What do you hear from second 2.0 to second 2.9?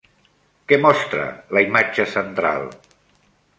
central?